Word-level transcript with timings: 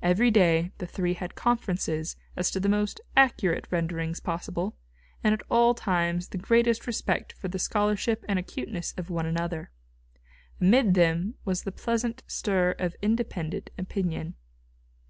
Every 0.00 0.30
day 0.30 0.72
the 0.78 0.86
three 0.86 1.12
had 1.12 1.34
conferences 1.34 2.16
as 2.36 2.50
to 2.52 2.58
the 2.58 2.70
most 2.70 3.02
accurate 3.14 3.68
renderings 3.70 4.18
possible, 4.18 4.78
and 5.22 5.34
at 5.34 5.42
all 5.50 5.74
times 5.74 6.28
the 6.28 6.38
greatest 6.38 6.86
respect 6.86 7.34
for 7.34 7.48
the 7.48 7.58
scholarship 7.58 8.24
and 8.26 8.38
acuteness 8.38 8.94
of 8.96 9.10
one 9.10 9.26
another. 9.26 9.70
Amid 10.58 10.94
them 10.94 11.34
was 11.44 11.64
the 11.64 11.70
pleasant 11.72 12.22
stir 12.26 12.76
of 12.78 12.96
independent 13.02 13.68
opinion. 13.76 14.36